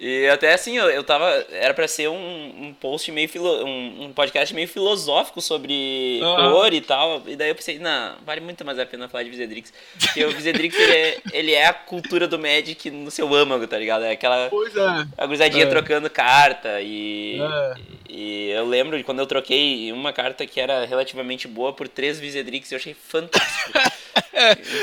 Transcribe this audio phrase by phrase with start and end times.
[0.00, 1.26] E até assim, eu, eu tava.
[1.50, 3.28] Era pra ser um, um post meio.
[3.28, 6.52] Filo, um, um podcast meio filosófico sobre uhum.
[6.52, 7.22] cor e tal.
[7.26, 9.70] E daí eu pensei, não, vale muito mais a pena falar de Vizedrix.
[10.00, 13.76] Porque o Vizedrix, ele é, ele é a cultura do Magic no seu âmago, tá
[13.76, 14.04] ligado?
[14.04, 14.48] É aquela.
[14.48, 15.06] Pois é.
[15.18, 15.68] A gurizadinha é.
[15.68, 16.80] trocando carta.
[16.80, 17.74] E, é.
[18.08, 22.18] e eu lembro de quando eu troquei uma carta que era relativamente boa por três
[22.18, 23.70] Vizedrix, eu achei fantástico.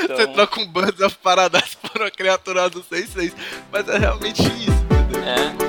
[0.04, 0.16] então...
[0.16, 3.32] Você troca um Bands of Paradise por uma criatura do 6-6.
[3.72, 5.68] Mas é realmente isso, É.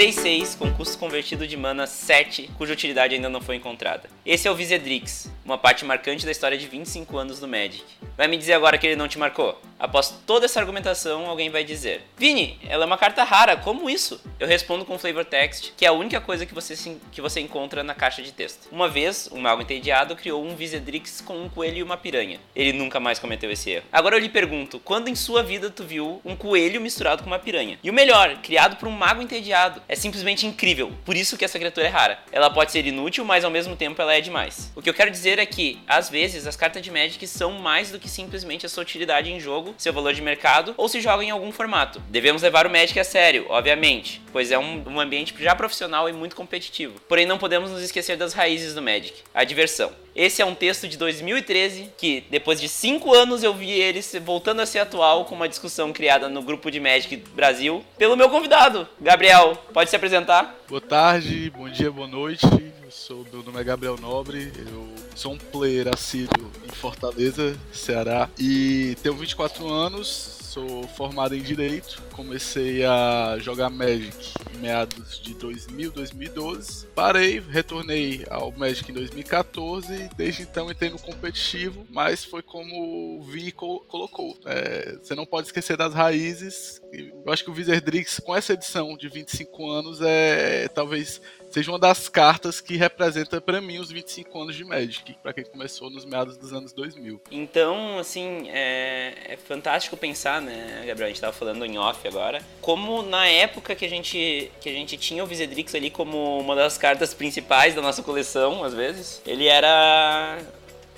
[0.00, 4.08] 6-6 com custo convertido de mana 7, cuja utilidade ainda não foi encontrada.
[4.24, 7.84] Esse é o Vizedrix, uma parte marcante da história de 25 anos do Magic.
[8.16, 9.60] Vai me dizer agora que ele não te marcou?
[9.78, 14.20] Após toda essa argumentação, alguém vai dizer: Vini, ela é uma carta rara, como isso?
[14.38, 16.74] Eu respondo com Flavor Text, que é a única coisa que você,
[17.10, 18.68] que você encontra na caixa de texto.
[18.70, 22.38] Uma vez, um mago entediado criou um Vizedrix com um coelho e uma piranha.
[22.54, 23.86] Ele nunca mais cometeu esse erro.
[23.90, 27.38] Agora eu lhe pergunto: quando em sua vida tu viu um coelho misturado com uma
[27.38, 27.78] piranha?
[27.82, 29.80] E o melhor, criado por um mago entediado.
[29.88, 30.92] É simplesmente incrível.
[31.06, 32.18] Por isso que essa criatura é rara.
[32.30, 34.70] Ela pode ser inútil, mas ao mesmo tempo ela é demais.
[34.76, 37.90] O que eu quero dizer é que, às vezes, as cartas de Magic são mais
[37.90, 41.24] do que simplesmente a sua utilidade em jogo, seu valor de mercado ou se joga
[41.24, 42.02] em algum formato.
[42.08, 46.12] Devemos levar o Magic a sério, obviamente, pois é um, um ambiente já profissional e
[46.12, 47.00] muito competitivo.
[47.08, 49.92] Porém, não podemos nos esquecer das raízes do Magic, a diversão.
[50.14, 54.60] Esse é um texto de 2013 que, depois de cinco anos, eu vi ele voltando
[54.60, 58.88] a ser atual com uma discussão criada no grupo de Magic Brasil pelo meu convidado,
[59.00, 59.56] Gabriel.
[59.72, 60.58] Pode se apresentar?
[60.68, 62.44] Boa tarde, bom dia, boa noite.
[62.44, 64.89] Eu sou, meu nome é Gabriel Nobre, eu
[65.20, 72.02] sou um player assíduo em Fortaleza, Ceará, e tenho 24 anos, sou formado em Direito,
[72.20, 76.86] comecei a jogar Magic em meados de 2000, 2012.
[76.88, 83.22] Parei, retornei ao Magic em 2014 desde então entrei no competitivo, mas foi como o
[83.22, 84.36] Vi colocou.
[84.44, 86.82] É, você não pode esquecer das raízes.
[86.92, 91.78] Eu acho que o Wizardrix, com essa edição de 25 anos, é talvez seja uma
[91.78, 96.04] das cartas que representa para mim os 25 anos de Magic, para quem começou nos
[96.04, 97.20] meados dos anos 2000.
[97.30, 102.42] Então, assim, é, é fantástico pensar, né, Gabriel, a gente estava falando em off agora,
[102.60, 106.54] como na época que a gente que a gente tinha o Vizedrix ali como uma
[106.54, 110.38] das cartas principais da nossa coleção, às vezes, ele era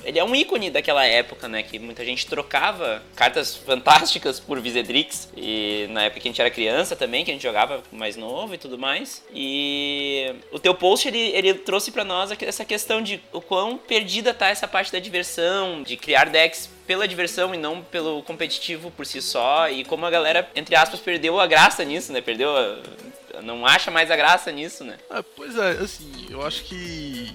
[0.04, 1.62] ele é um ícone daquela época, né?
[1.62, 5.28] Que muita gente trocava cartas fantásticas por Vizedrix.
[5.36, 8.54] E na época que a gente era criança também, que a gente jogava mais novo
[8.54, 9.24] e tudo mais.
[9.32, 14.34] E o teu post, ele, ele trouxe para nós essa questão de o quão perdida
[14.34, 19.06] tá essa parte da diversão, de criar decks pela diversão e não pelo competitivo por
[19.06, 19.68] si só.
[19.68, 22.20] E como a galera, entre aspas, perdeu a graça nisso, né?
[22.20, 22.78] Perdeu a...
[23.42, 24.98] Não acha mais a graça nisso, né?
[25.08, 27.32] Ah, pois é, assim, eu acho que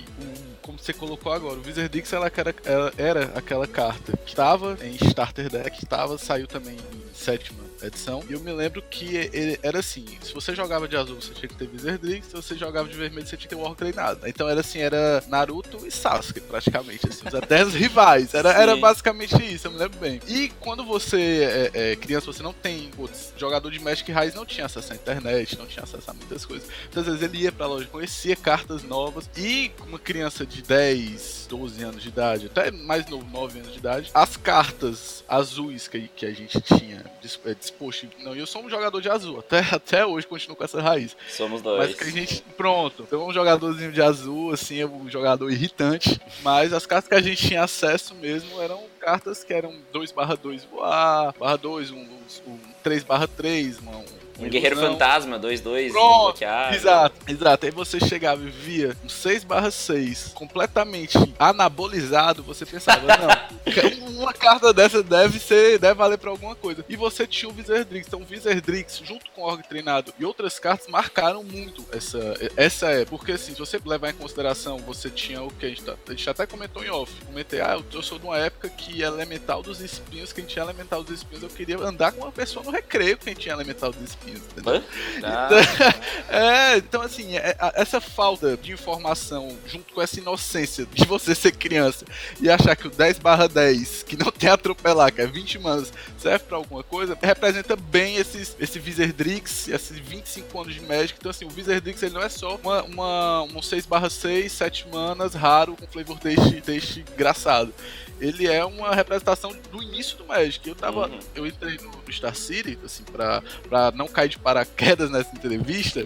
[0.77, 4.95] como você colocou agora, o Wizardix ela era, ela era aquela carta que estava em
[5.07, 8.23] Starter Deck, estava, saiu também em sétima edição.
[8.29, 11.49] E eu me lembro que ele era assim: se você jogava de azul, você tinha
[11.49, 14.27] que ter Wizardrix, se você jogava de vermelho, você tinha que ter War treinado.
[14.27, 17.07] Então era assim: era Naruto e Sasuke, praticamente.
[17.07, 18.33] Assim, os eternos rivais.
[18.33, 20.19] Era, era basicamente isso, eu me lembro bem.
[20.27, 22.89] E quando você é, é criança, você não tem.
[22.91, 26.45] Putz, jogador de Magic Raiz não tinha acesso à internet, não tinha acesso a muitas
[26.45, 26.67] coisas.
[26.89, 29.29] Então, às vezes ele ia pra loja, conhecia cartas novas.
[29.37, 33.79] E uma criança de 10, 12 anos de idade, até mais novo, 9 anos de
[33.79, 37.05] idade, as cartas azuis que, que a gente tinha
[37.45, 38.07] é, disposto.
[38.19, 41.15] Não, eu sou um jogador de azul, até, até hoje continuo com essa raiz.
[41.29, 41.87] Somos dois.
[41.87, 46.19] Mas que a gente, pronto, eu um jogadorzinho de azul, assim, é um jogador irritante,
[46.43, 50.35] mas as cartas que a gente tinha acesso mesmo eram cartas que eram 2 barra
[50.35, 52.05] 2 voar, barra 2, um,
[52.45, 54.03] um 3 barra 3, um
[54.39, 56.75] um Guerreiro Fantasma 2-2 bloqueado.
[56.75, 57.65] Exato, exato.
[57.65, 65.01] Aí você chegava e via um 6/6 completamente anabolizado, você pensava, não, uma carta dessa
[65.01, 66.85] deve ser, deve valer pra alguma coisa.
[66.87, 68.07] E você tinha o Wizardrix.
[68.07, 72.19] Então o Wizardrix, junto com o Org Treinado e outras cartas, marcaram muito essa,
[72.55, 73.17] essa época.
[73.17, 76.11] Porque assim, se você levar em consideração, você tinha o que a gente, tá, a
[76.11, 77.11] gente até comentou em off.
[77.25, 81.17] Comentei, ah, eu sou de uma época que Elemental dos Espinhos, quem tinha Elemental dos
[81.17, 84.83] Espinhos, eu queria andar com uma pessoa no recreio quem tinha Elemental dos Espinhos entendeu?
[85.23, 85.49] Ah.
[86.29, 91.51] é, então assim, é, essa falta de informação junto com essa inocência de você ser
[91.51, 92.05] criança
[92.39, 95.91] e achar que o 10 barra 10, que não tem atropelar, que é 20 manos,
[96.17, 101.15] serve para alguma coisa, representa bem esses, esse Wizardrix, esses 25 anos de Magic.
[101.19, 104.87] Então assim, o Wizardrix ele não é só uma, uma, um 6 barra 6, 7
[104.89, 107.73] manas, raro, com flavor taste, taste engraçado
[108.19, 110.67] ele é uma representação do início do Magic.
[110.67, 111.07] Eu tava.
[111.07, 111.19] Uhum.
[111.35, 116.05] Eu entrei no, Star City, assim, pra, pra não cair de paraquedas nessa entrevista,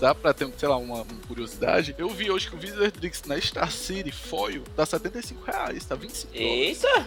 [0.00, 1.94] dá pra ter, sei lá, uma, uma curiosidade.
[1.98, 6.32] Eu vi hoje que o Wizardrix na Star City Foil tá 75 reais, tá 25
[6.34, 7.06] Eita!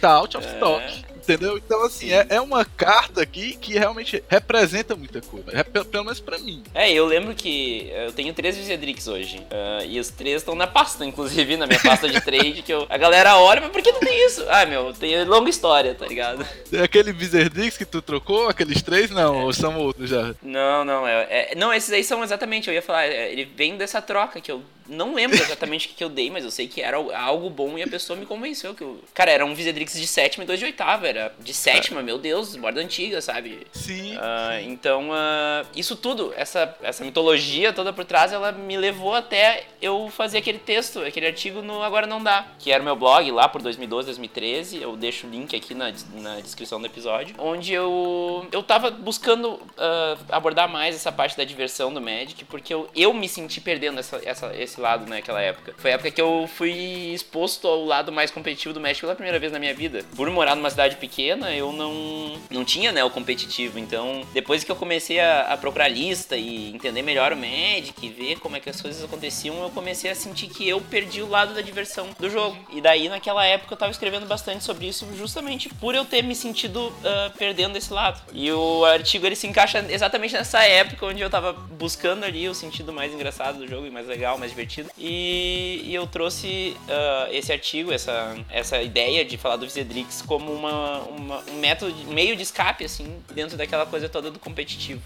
[0.00, 1.04] Tá out of stock.
[1.22, 1.56] Entendeu?
[1.58, 5.64] Então, assim, é, é, uma carta aqui que realmente representa muita coisa.
[5.64, 6.62] Pelo, pelo menos pra mim.
[6.74, 9.38] É, eu lembro que eu tenho três Visedrix hoje.
[9.38, 12.86] Uh, e os três estão na pasta, inclusive, na minha pasta de trade, que eu,
[12.88, 14.44] a galera olha, mas por que não tem isso?
[14.48, 16.46] Ah, meu, tem longa história, tá ligado?
[16.72, 19.10] É aquele Wizardix que tu trocou, aqueles três?
[19.10, 19.44] Não, é.
[19.44, 20.34] ou são outros já?
[20.42, 23.76] Não, não, é, é, Não, esses aí são exatamente, eu ia falar, é, ele vem
[23.76, 26.82] dessa troca que eu não lembro exatamente o que, eu dei, mas eu sei que
[26.82, 29.00] era algo bom e a pessoa me convenceu que eu.
[29.14, 31.06] Cara, era um Visedrix de sétima e dois de oitava.
[31.06, 32.02] Era de sétima, é.
[32.02, 33.66] meu Deus, borda antiga, sabe?
[33.72, 34.16] Sim.
[34.16, 39.64] Uh, então, uh, isso tudo, essa, essa mitologia toda por trás, ela me levou até
[39.80, 43.30] eu fazer aquele texto, aquele artigo no Agora Não Dá, que era o meu blog
[43.30, 44.82] lá por 2012, 2013.
[44.82, 49.52] Eu deixo o link aqui na, na descrição do episódio, onde eu, eu tava buscando
[49.52, 54.00] uh, abordar mais essa parte da diversão do Magic, porque eu, eu me senti perdendo
[54.00, 55.74] essa, essa, esse lado naquela né, época.
[55.76, 56.72] Foi a época que eu fui
[57.14, 60.04] exposto ao lado mais competitivo do México pela primeira vez na minha vida.
[60.16, 63.78] Por morar numa cidade pequena, eu não, não tinha né, o competitivo.
[63.78, 68.08] Então, depois que eu comecei a, a procurar lista e entender melhor o Magic e
[68.08, 71.28] ver como é que as coisas aconteciam, eu comecei a sentir que eu perdi o
[71.28, 72.56] lado da diversão do jogo.
[72.72, 76.34] E daí, naquela época, eu tava escrevendo bastante sobre isso, justamente por eu ter me
[76.34, 78.20] sentido uh, perdendo esse lado.
[78.32, 82.54] E o artigo ele se encaixa exatamente nessa época onde eu tava buscando ali o
[82.54, 84.90] sentido mais engraçado do jogo e mais legal, mais divertido divertido.
[84.98, 90.52] E, e eu trouxe uh, esse artigo, essa, essa ideia de falar do Visedrix como
[90.52, 95.00] uma, uma, um método, meio de escape, assim, dentro daquela coisa toda do competitivo.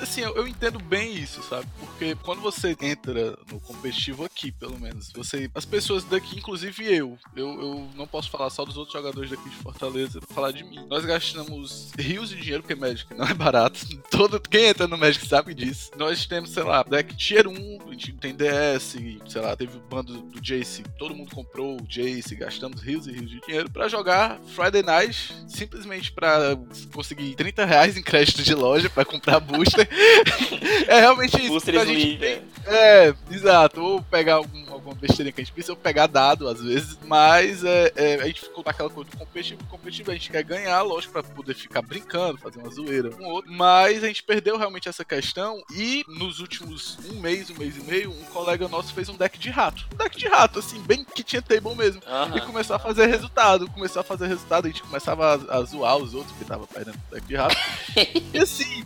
[0.00, 1.66] Assim, eu, eu entendo bem isso, sabe?
[1.78, 5.50] Porque quando você entra no competitivo aqui, pelo menos, você.
[5.54, 9.48] As pessoas daqui, inclusive eu, eu, eu não posso falar só dos outros jogadores daqui
[9.48, 10.84] de Fortaleza, falar de mim.
[10.88, 13.80] Nós gastamos rios de dinheiro, porque Magic não é barato.
[14.10, 15.90] Todo, quem entra no Magic sabe disso.
[15.96, 19.80] Nós temos, sei lá, deck Tier 1, a gente tem DS, sei lá, teve o
[19.80, 23.88] bando do Jace, todo mundo comprou o Jace, gastamos rios e rios de dinheiro para
[23.88, 26.56] jogar Friday Night, simplesmente para
[26.92, 29.88] conseguir 30 reais em crédito de loja para comprar booster.
[30.86, 31.48] é realmente isso.
[31.48, 33.08] Booster a gente tem, é.
[33.08, 33.80] é, exato.
[33.80, 37.92] Ou pegar algum, alguma besteirinha que a gente precisa, pegar dado às vezes, mas é,
[37.96, 41.22] é, a gente ficou naquela coisa do competitivo, competitivo, a gente quer ganhar, lógico, para
[41.22, 45.04] poder ficar brincando, fazer uma zoeira com o outro, mas a gente perdeu realmente essa
[45.04, 49.16] questão e nos últimos um mês, um mês e meio, um colega nosso fez um
[49.16, 49.86] deck de rato.
[49.92, 52.00] Um deck de rato, assim, bem que tinha table mesmo.
[52.06, 52.36] Uhum.
[52.36, 53.68] E começou a fazer resultado.
[53.70, 56.98] Começou a fazer resultado, a gente começava a, a zoar os outros que tava perdendo
[57.10, 57.56] o deck de rato.
[58.32, 58.84] e assim,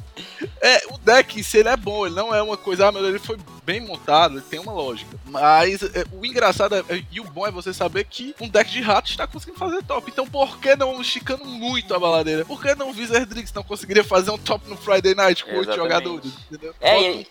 [0.61, 3.19] é, o deck, se ele é bom, ele não é uma coisa, ah, meu, ele
[3.19, 3.37] foi
[3.71, 5.17] bem montado, ele tem uma lógica.
[5.27, 8.81] Mas é, o engraçado é, e o bom é você saber que um deck de
[8.81, 10.11] rato está conseguindo fazer top.
[10.11, 12.45] Então por que não esticando muito a baladeira?
[12.45, 15.73] Por que não o Wizardrix não conseguiria fazer um top no Friday Night com oito
[15.73, 16.33] jogadores?
[16.51, 16.75] Entendeu?
[16.81, 17.27] É, e...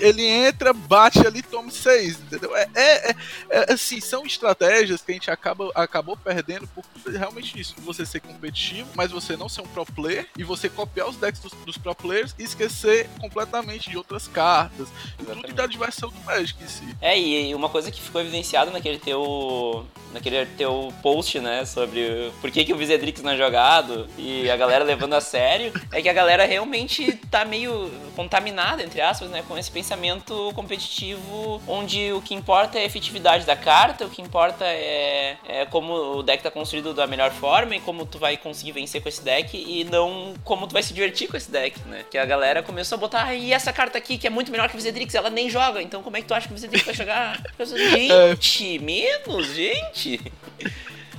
[0.00, 2.54] ele entra, bate ali, toma seis, entendeu?
[2.56, 3.16] É, é, é,
[3.50, 8.20] é, assim, são estratégias que a gente acaba, acabou perdendo por realmente isso, você ser
[8.20, 11.76] competitivo, mas você não ser um pro player e você copiar os decks dos, dos
[11.76, 14.88] pro players e esquecer completamente de outras cartas.
[15.18, 16.96] Exatamente tudo da diversão do Magic em si.
[17.00, 19.86] É, e uma coisa que ficou evidenciada naquele teu.
[20.12, 24.56] Naquele teu post, né, sobre por que, que o Visedrix não é jogado e a
[24.56, 29.42] galera levando a sério, é que a galera realmente tá meio contaminada, entre aspas, né,
[29.46, 34.22] com esse pensamento competitivo onde o que importa é a efetividade da carta, o que
[34.22, 38.36] importa é, é como o deck tá construído da melhor forma e como tu vai
[38.36, 41.80] conseguir vencer com esse deck e não como tu vai se divertir com esse deck,
[41.86, 42.04] né?
[42.10, 44.68] Que a galera começou a botar, ah, e essa carta aqui que é muito melhor
[44.68, 46.80] que o Visedrix, ela nem joga, então como é que tu acha que você tem
[46.80, 47.40] que jogar?
[47.60, 50.20] Gente, menos, gente assistir.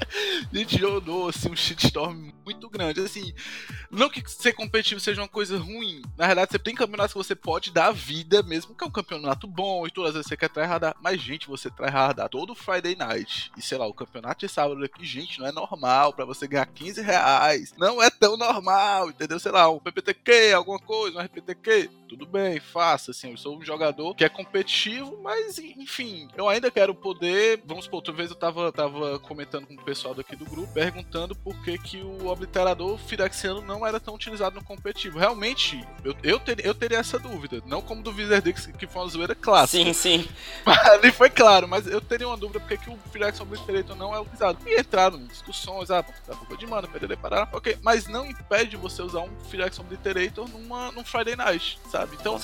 [0.51, 3.01] gente jogou assim um shitstorm muito grande.
[3.01, 3.33] Assim,
[3.89, 6.01] não que ser competitivo seja uma coisa ruim.
[6.17, 9.47] Na verdade, você tem campeonatos que você pode dar vida, mesmo que é um campeonato
[9.47, 10.95] bom e todas as vezes você quer tryhardar.
[11.01, 15.05] Mas, gente, você tryhardar todo Friday night e sei lá, o campeonato de sábado aqui,
[15.05, 17.73] gente, não é normal para você ganhar 15 reais.
[17.77, 19.39] Não é tão normal, entendeu?
[19.39, 21.89] Sei lá, um PPTQ, alguma coisa, um RPTQ.
[22.07, 23.11] Tudo bem, faça.
[23.11, 27.61] Assim, eu sou um jogador que é competitivo, mas enfim, eu ainda quero poder.
[27.65, 31.35] Vamos supor, outra vez eu tava, tava comentando com o pessoal daqui do grupo, perguntando
[31.35, 35.19] por que, que o obliterador Firexiano não era tão utilizado no competitivo.
[35.19, 37.61] Realmente, eu, eu, ter, eu teria essa dúvida.
[37.65, 39.83] Não como do Wizardix, que foi uma zoeira clássica.
[39.83, 40.29] Sim, sim.
[40.65, 44.21] Ali foi claro, mas eu teria uma dúvida porque que o Firex Obliterator não é
[44.21, 44.59] utilizado.
[44.65, 47.49] E entraram em discussões, ah, tá culpa de mana, perder parar.
[47.51, 52.15] Ok, mas não impede você usar um Firex Obliterator numa, num Friday Night, sabe?
[52.17, 52.39] Então,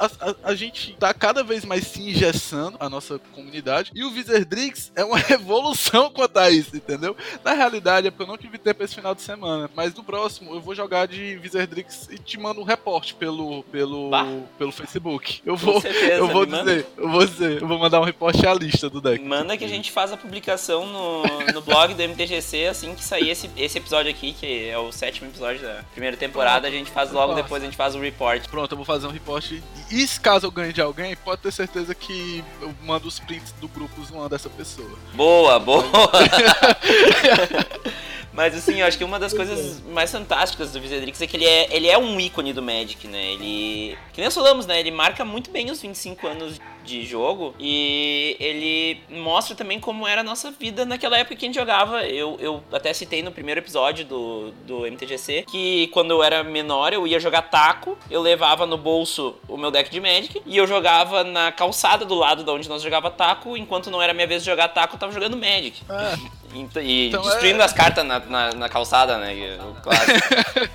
[0.00, 3.92] a, a, a, gente tá cada vez mais se engessando a nossa comunidade.
[3.94, 7.14] E o Wizardrix é uma revolução quanto a isso, entendeu?
[7.44, 9.68] Na realidade, é porque eu não tive tempo esse final de semana.
[9.76, 14.08] Mas no próximo eu vou jogar de Wizardrix e te mando um reporte pelo, pelo,
[14.08, 14.26] Bah.
[14.58, 15.40] pelo Facebook.
[15.44, 16.64] Eu Com vou, certeza, eu vou me manda.
[16.74, 19.22] dizer, eu vou dizer, eu vou mandar um reporte à lista do deck.
[19.22, 23.30] Manda que a gente faz a publicação no, no blog do MTGC assim que sair
[23.30, 27.12] esse, esse episódio aqui, que é o sétimo episódio da primeira temporada, a gente faz
[27.12, 27.42] logo Nossa.
[27.42, 28.46] depois, a gente faz o report.
[28.48, 29.62] Pronto, eu vou fazer um reporte.
[29.90, 33.52] E se caso eu ganhe de alguém, pode ter certeza que eu mando os prints
[33.60, 34.90] do grupo zoando essa pessoa.
[35.14, 35.84] Boa, boa!
[38.32, 41.44] Mas assim, eu acho que uma das coisas mais fantásticas do Wizardrix é que ele
[41.44, 43.32] é, ele é um ícone do Magic, né?
[43.32, 43.98] Ele.
[44.12, 44.78] Que nem nós falamos, né?
[44.78, 50.22] Ele marca muito bem os 25 anos de jogo e ele mostra também como era
[50.22, 52.04] a nossa vida naquela época que a gente jogava.
[52.06, 56.92] Eu, eu até citei no primeiro episódio do, do MTGC que quando eu era menor
[56.92, 60.66] eu ia jogar taco, eu levava no bolso o meu deck de Magic e eu
[60.66, 64.42] jogava na calçada do lado de onde nós jogava taco, enquanto não era minha vez
[64.42, 65.82] de jogar taco, eu tava jogando Magic.
[65.88, 66.16] Ah,
[66.54, 69.34] Ent- E Então destruindo é- as cartas na, na, na calçada, né?
[69.36, 70.18] e- o clássico.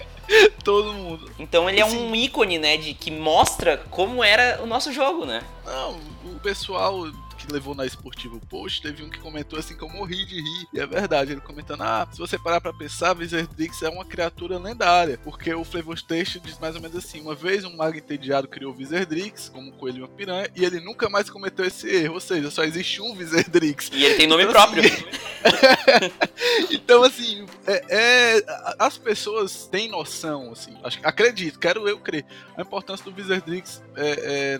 [0.63, 1.31] todo mundo.
[1.39, 1.97] Então ele é Sim.
[1.97, 2.77] um ícone, né?
[2.77, 5.43] De que mostra como era o nosso jogo, né?
[5.65, 7.05] Não, o pessoal
[7.45, 10.35] que levou na esportiva o post, teve um que comentou assim que eu morri de
[10.35, 10.67] rir.
[10.73, 14.57] E é verdade, ele comentando: Ah, se você parar pra pensar, Wizardrix é uma criatura
[14.57, 15.19] lendária.
[15.23, 18.73] Porque o Flavor Text diz mais ou menos assim: uma vez um mago entediado criou
[18.73, 22.15] o Wizardrix, como um coelho e uma piranha, e ele nunca mais cometeu esse erro.
[22.15, 23.89] Ou seja, só existe um Wizardrix.
[23.93, 24.83] E ele tem nome Então, próprio.
[24.83, 25.03] assim,
[26.71, 27.83] então, assim, é,
[28.37, 30.73] é- a- as pessoas têm noção, assim,
[31.03, 32.25] acredito, quero eu crer,
[32.57, 34.09] a importância do Wizardrix é,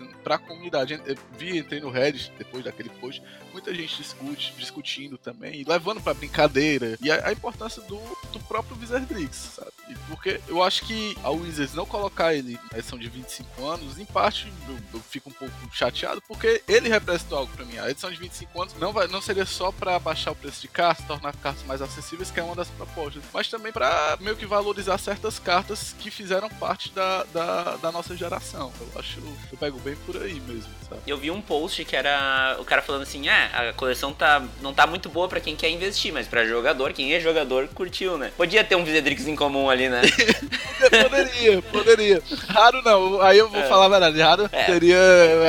[0.22, 1.00] pra comunidade.
[1.06, 6.12] Eu vi, entrei no Reddit depois daquele post, muita gente discute, discutindo também, levando pra
[6.12, 7.98] brincadeira, e a, a importância do,
[8.32, 9.70] do próprio Wizardrix, sabe?
[9.88, 13.98] E Porque eu acho que a Wizards não colocar ele na edição de 25 anos,
[13.98, 17.78] em parte eu, eu fico um pouco chateado, porque ele representa algo pra mim.
[17.78, 20.68] A edição de 25 anos não, vai, não seria só pra baixar o preço de
[20.68, 24.46] cartas, tornar cartas mais acessíveis, que é uma das propostas, mas também pra meio que
[24.46, 28.72] valorizar certas cartas que fizeram parte da, da, da nossa geração.
[28.80, 29.20] Eu acho,
[29.52, 30.70] eu pego bem por aí mesmo,
[31.06, 34.72] Eu vi um post que era o cara falando assim: ah, a coleção tá, não
[34.74, 38.30] tá muito boa pra quem quer investir, mas pra jogador, quem é jogador, curtiu, né?
[38.36, 40.00] Podia ter um Wizardrix em comum ali, né?
[40.84, 42.22] Poderia, poderia.
[42.48, 43.64] Raro não, aí eu vou É.
[43.68, 44.64] falar a verdade, raro É.
[44.64, 44.98] teria.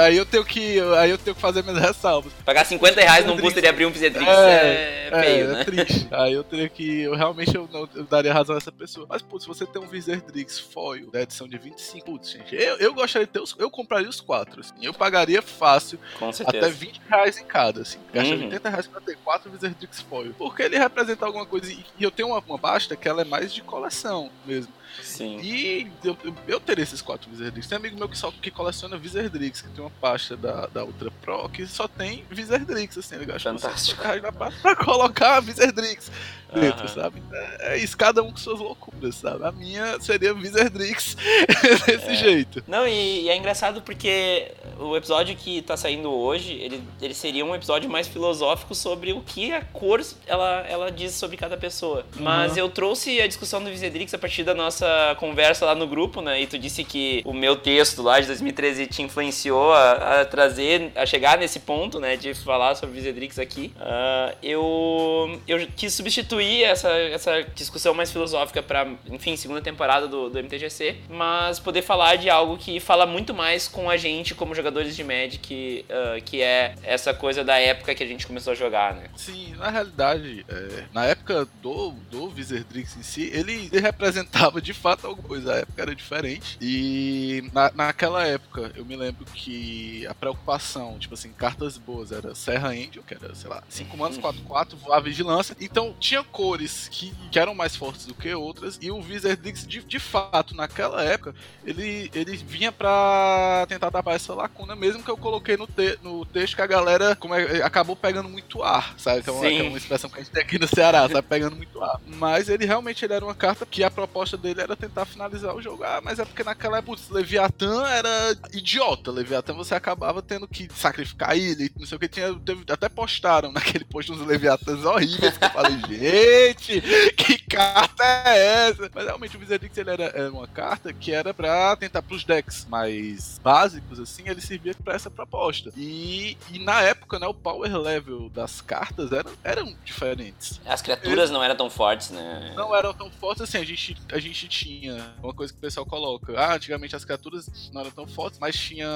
[0.04, 0.80] Aí eu tenho que.
[0.98, 2.32] Aí eu tenho que fazer minhas ressalvas.
[2.46, 5.62] Pagar 50 reais num booster e abrir um Wizardrix é, feio, é, né?
[5.62, 6.08] É triste.
[6.12, 7.02] Aí eu teria que.
[7.02, 9.06] Eu realmente eu, não, eu daria razão a essa pessoa.
[9.10, 12.78] Mas, putz, se você tem um Wizardrix foil da edição de 25, putz, gente, eu,
[12.78, 13.56] eu gostaria de ter os.
[13.58, 14.62] Eu compraria os quatro.
[14.62, 16.66] Assim, eu pagaria fácil Com certeza.
[16.66, 18.00] até 20 reais em cada, assim.
[18.14, 18.46] Gastaria Uhum.
[18.46, 20.34] 80 reais pra ter quatro Wizardrix foil.
[20.38, 21.72] Porque ele representa alguma coisa.
[21.72, 24.74] E, e eu tenho uma, uma basta que ela é mais de coleção mesmo.
[25.02, 25.40] Sim.
[25.42, 26.18] E eu,
[26.48, 27.68] eu, teria esses quatro Wizardrix.
[27.68, 31.12] Tem amigo meu que, só, que coleciona Wizardrix, que tem uma pasta da, da Ultra
[31.22, 34.02] Pro que só tem Wizardrix, assim, ele gasta Fantástico.
[34.02, 35.05] 50 reais na pasta pra colocar
[35.40, 36.12] Wizardrix
[36.54, 36.88] dentro, Aham.
[36.88, 37.22] sabe?
[37.32, 39.46] É, é isso, cada um com suas loucuras, sabe?
[39.46, 41.16] A minha seria Wizardrix
[41.86, 42.16] desse É.
[42.16, 42.64] jeito.
[42.68, 47.46] Não, e, e é engraçado porque o episódio que tá saindo hoje, ele, ele seria
[47.46, 52.06] um episódio mais filosófico sobre o que a cor ela, ela diz sobre cada pessoa.
[52.20, 52.58] Mas Uhum.
[52.60, 56.42] eu trouxe a discussão do Wizardrix a partir da nossa conversa lá no grupo, né?
[56.42, 60.92] E tu disse que o meu texto lá de 2013 te influenciou a, a trazer,
[60.96, 62.16] a chegar nesse ponto, né?
[62.18, 63.72] De falar sobre Wizardrix aqui.
[63.80, 70.30] Ah, eu, eu quis substituir essa, essa discussão mais filosófica pra, enfim, segunda temporada do,
[70.30, 74.54] do MTGC, mas poder falar de algo que fala muito mais com a gente como
[74.66, 78.56] jogadores de Magic, ah, que é essa coisa da época que a gente começou a
[78.56, 79.10] jogar, né?
[79.16, 85.06] Sim, na realidade, é, na época do, do Wizardrix em si, ele, representava de fato
[85.06, 85.54] alguma coisa.
[85.54, 86.58] A época era diferente.
[86.60, 92.34] E na, naquela época, eu me lembro que a preocupação, tipo assim, cartas boas era
[92.34, 95.56] Serra Angel, que era, sei lá, 5 manos, 4-4, voar vigilância.
[95.60, 98.80] Então tinha cores que, que eram mais fortes do que outras.
[98.82, 104.34] E o Wizardrix, de, de fato, naquela época, ele, ele vinha pra tentar tapar essa
[104.34, 107.96] lacuna, mesmo que eu coloquei no, te, no texto que a galera como é, acabou
[107.96, 109.22] pegando muito ar, sabe?
[109.24, 111.22] Que é uma, que é uma expressão que a gente tem aqui no Ceará, sabe?
[111.28, 112.00] Pegando muito ar.
[112.08, 115.62] Mas ele realmente ele era uma carta que a proposta dele era tentar finalizar o
[115.62, 115.84] jogo.
[115.84, 119.12] Ah, mas é porque naquela época, Leviatã era idiota.
[119.12, 122.08] Leviatã você acabava tendo que sacrificar ele, não sei o que.
[122.08, 126.82] Tinha, teve- até postaram naquele post uns Leviatãs horríveis que eu falei, gente,
[127.16, 128.90] que carta é essa?
[128.94, 132.66] Mas realmente o Wizardix ele era, era uma carta que era pra tentar pros decks
[132.70, 135.72] mais básicos, assim, ele, servia para essa proposta.
[135.76, 140.62] E, e na época, né, o power level das cartas eram, eram diferentes.
[140.66, 142.54] As criaturas não eram tão fortes, né?
[142.56, 145.86] Não eram tão fortes assim, a gente, a gente tinha uma coisa que o pessoal
[145.86, 146.34] coloca.
[146.38, 148.88] Ah, antigamente as criaturas não eram tão fortes, mas tinha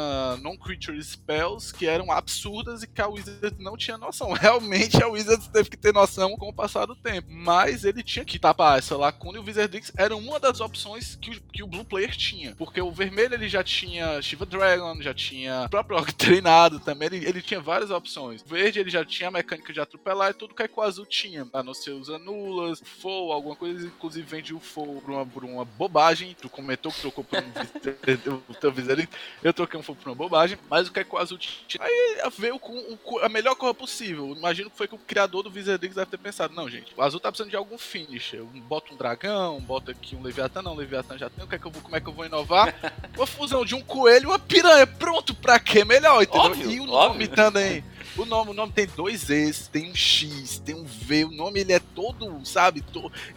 [0.42, 4.32] non-creature spells que eram absurdas e que a Wizard não tinha noção.
[4.34, 7.28] Realmente a Wizard teve que ter noção com o passar do tempo.
[7.32, 11.32] Mas ele tinha que tapar essa lacuna e o Wizardix era uma das opções que
[11.32, 12.56] o, que o Blue Player tinha.
[12.56, 17.26] Porque o vermelho ele já tinha Shiva Dragon, já tinha o próprio treinado também, ele,
[17.26, 18.42] ele tinha várias opções.
[18.42, 21.48] O verde ele já tinha a mecânica de atropelar e tudo que o azul tinha.
[21.54, 25.44] A não ser os anulas, Foe, alguma coisa, inclusive vende o Foe por uma, por
[25.44, 26.36] uma bobagem.
[26.40, 29.12] Tu comentou que trocou por um o teu Wizardix,
[29.44, 31.84] eu troquei um Foe por uma bobagem, mas o que o azul tinha.
[31.84, 34.36] Aí veio com a melhor cor possível.
[34.36, 37.20] Imagino que foi que o criador do Wizardix deve ter pensado, não, gente, o azul
[37.20, 38.44] tá precisando de algum finisher.
[38.44, 41.66] Bota um dragão, bota aqui um Leviatã, não, Leviatã já tem, o que é que
[41.66, 42.74] eu vou, como é que eu vou inovar?
[43.16, 45.84] uma fusão de um coelho e uma piranha, pronto, pra quê?
[45.84, 46.42] Melhor, entendeu?
[46.42, 47.10] Óbvio, e o óbvio.
[47.10, 47.84] nome também.
[48.18, 51.60] O nome, o nome tem dois Es, tem um X, tem um V, o nome
[51.60, 52.84] ele é todo, sabe?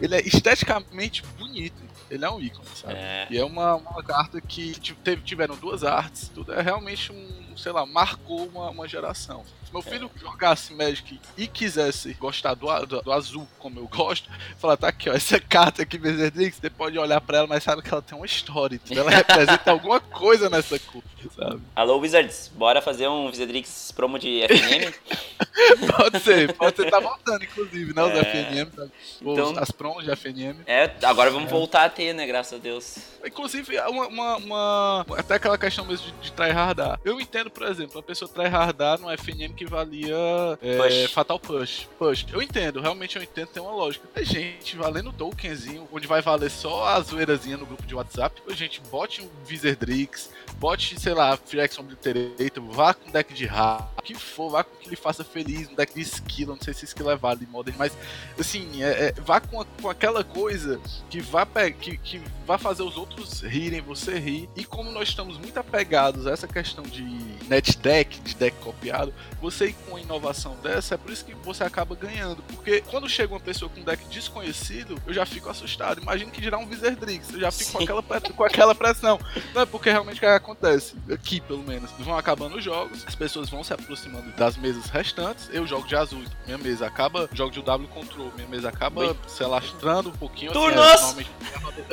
[0.01, 1.81] Ele é esteticamente bonito.
[2.13, 2.93] Ele é um ícone, sabe?
[2.93, 3.27] É.
[3.27, 7.71] E é uma, uma carta que teve, tiveram duas artes, tudo é realmente um, sei
[7.71, 9.43] lá, marcou uma, uma geração.
[9.65, 14.29] Se meu filho jogasse Magic e quisesse gostar do, do, do azul, como eu gosto,
[14.59, 17.81] falar, tá aqui, ó, essa carta aqui, Wizardix, você pode olhar pra ela, mas sabe
[17.81, 19.03] que ela tem uma história, entendeu?
[19.03, 21.01] ela representa alguma coisa nessa cor,
[21.35, 21.61] sabe?
[21.75, 24.93] Alô, Wizards, bora fazer um Wizardrix promo de FNM?
[25.97, 28.19] pode ser, pode ser, tá voltando, inclusive, né, os É.
[28.21, 28.69] FNM?
[28.77, 28.89] Os-
[29.21, 30.57] Então- as promos de FNM.
[30.65, 32.25] é, agora vamos voltar a ter, né?
[32.25, 32.95] Graças a Deus.
[33.25, 36.99] Inclusive, uma, uma, uma- Até aquela questão mesmo de, de tryhardar.
[37.05, 40.15] Eu entendo, por exemplo, a pessoa tryhardar no FNM que valia
[40.61, 41.11] é, Push.
[41.11, 41.87] Fatal Push.
[41.97, 42.25] Push.
[42.33, 44.07] Eu entendo, realmente eu entendo, tem uma lógica.
[44.15, 48.53] Mas, gente, valendo tokenzinho, onde vai valer só a zoeirazinha no grupo de WhatsApp, ô,
[48.53, 54.01] gente, bote um Wizardrix, bote, sei lá, Frex Obliterator, vá com deck de ra, o
[54.01, 56.85] que for, vá com que ele faça feliz, um deck de skill, não sei se
[56.85, 57.91] skill é válido em Modern, mas,
[58.39, 61.45] assim, é, é, vá com, a- com aquela coisa que vá,
[61.79, 64.49] que, que vá fazer os outros rirem, você rir.
[64.55, 67.03] E como nós estamos muito apegados a essa questão de
[67.47, 71.33] net deck, de deck copiado, você ir com uma inovação dessa, é por isso que
[71.35, 72.41] você acaba ganhando.
[72.43, 76.01] Porque quando chega uma pessoa com um deck desconhecido, eu já fico assustado.
[76.01, 79.19] Imagina que dirá um Wizardrix, eu já fico com aquela, com aquela pressão.
[79.53, 83.15] Não é porque realmente o que acontece, aqui pelo menos, vão acabando os jogos, as
[83.15, 85.32] pessoas vão se aproximando das mesas restantes.
[85.51, 89.01] Eu jogo de azul, então minha mesa acaba, jogo de W Control, minha mesa acaba
[89.01, 89.15] Oi.
[89.27, 90.51] se alastrando um pouquinho.
[90.51, 90.85] assim, Turnos!
[90.87, 91.29] é, normalmente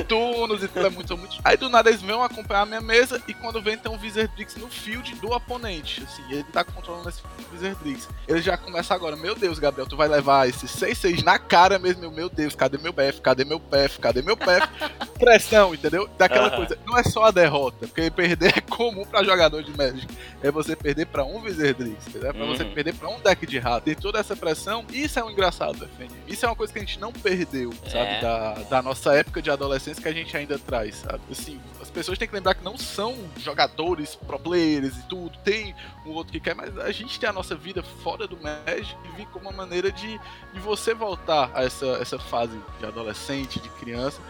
[0.08, 1.36] turnos e tudo é muito, muito.
[1.44, 4.56] Aí do nada eles vão acompanhar a minha mesa e quando vem tem um Wizardrix
[4.56, 6.02] no field do oponente.
[6.02, 7.22] Assim, ele tá controlando esse
[7.52, 8.08] Wizardrix.
[8.28, 12.10] Ele já começa agora, meu Deus, Gabriel, tu vai levar esse 6-6 na cara mesmo,
[12.10, 13.20] meu, Deus, cadê meu PF?
[13.20, 13.98] Cadê meu PF?
[14.00, 14.68] Cadê meu PF?
[15.18, 16.08] Pressão, entendeu?
[16.18, 16.78] Daquela coisa.
[16.86, 20.06] Não é só a derrota, porque perder é comum pra jogador de Magic.
[20.42, 22.30] É você perder pra um Wizardrix, entendeu?
[22.30, 22.74] É pra você Uhum.
[22.74, 23.84] perder pra um de rato.
[23.84, 24.84] Tem toda essa pressão.
[24.92, 26.10] Isso é um engraçado do FNM.
[26.26, 28.10] Isso é uma coisa que a gente não perdeu, sabe?
[28.10, 28.20] É.
[28.20, 31.20] Da, da nossa época de adolescência que a gente ainda traz, sabe?
[31.30, 35.36] Assim, as pessoas têm que lembrar que não são jogadores, pro players e tudo.
[35.44, 35.74] Tem
[36.06, 39.16] um outro que quer, mas a gente tem a nossa vida fora do Magic e
[39.16, 40.20] vi como uma maneira de,
[40.52, 44.20] de você voltar a essa, essa fase de adolescente, de criança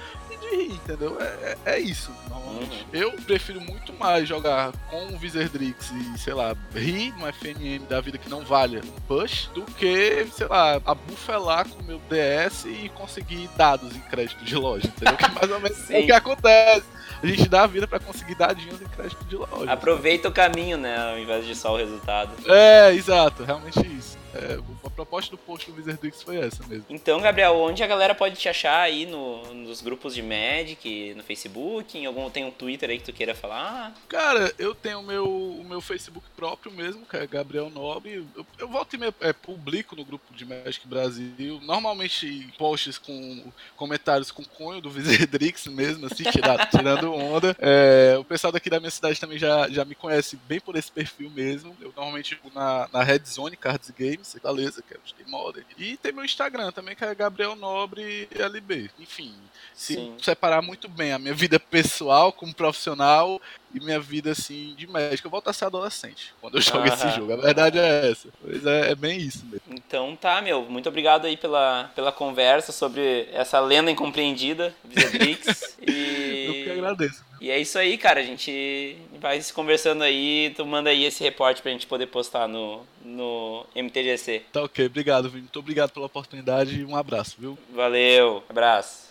[0.50, 1.16] e rir, entendeu?
[1.20, 1.24] É,
[1.64, 2.86] é, é isso, normalmente.
[2.92, 8.00] Eu prefiro muito mais jogar com o Wizardrix e, sei lá, rir no FNM da
[8.00, 12.64] vida que não valha um push, do que, sei lá, abufelar com o meu DS
[12.66, 15.16] e conseguir dados em crédito de loja, entendeu?
[15.16, 16.86] Que é mais ou menos o que acontece.
[17.22, 19.70] A gente dá a vida pra conseguir dadinhos em crédito de loja.
[19.70, 20.96] Aproveita o caminho, né?
[21.12, 22.30] Ao invés de só o resultado.
[22.50, 24.18] É, exato, realmente isso.
[24.32, 26.84] É, a proposta do post do Wizardrix foi essa mesmo.
[26.88, 31.22] Então, Gabriel, onde a galera pode te achar aí no, nos grupos de Magic, no
[31.22, 33.94] Facebook, em algum tem um Twitter aí que tu queira falar?
[34.08, 38.26] Cara, eu tenho o meu, o meu Facebook próprio mesmo, que é Gabriel Nobre.
[38.34, 41.60] Eu, eu volto e meio, é, publico no grupo de Magic Brasil.
[41.62, 47.56] Normalmente posts com comentários com cunho do Wizardrix mesmo, assim, tira- tirando onda.
[47.58, 50.90] É, o pessoal daqui da minha cidade também já, já me conhece bem por esse
[50.90, 51.76] perfil mesmo.
[51.80, 55.66] Eu normalmente fico na, na Red Zone Cards Games, Fortaleza, que é tem modern.
[55.76, 58.90] E tem meu Instagram também, que é Gabriel Nobre LB.
[58.98, 59.34] Enfim,
[59.74, 60.14] se Sim.
[60.30, 63.40] Separar muito bem a minha vida pessoal como profissional
[63.74, 65.26] e minha vida assim de médico.
[65.26, 67.16] Eu volto a ser adolescente quando eu jogo esse Aham.
[67.16, 67.32] jogo.
[67.32, 68.28] A verdade é essa.
[68.40, 69.60] Pois é, é bem isso mesmo.
[69.70, 75.76] Então tá, meu, muito obrigado aí pela, pela conversa sobre essa lenda incompreendida, Wizardrix.
[75.80, 77.24] Eu que e, agradeço.
[77.40, 78.20] e é isso aí, cara.
[78.20, 82.46] A gente vai se conversando aí, tu manda aí esse reporte pra gente poder postar
[82.46, 84.42] no, no MTGC.
[84.52, 85.42] Tá ok, obrigado, Vini.
[85.42, 87.58] Muito obrigado pela oportunidade e um abraço, viu?
[87.74, 89.10] Valeu, abraço.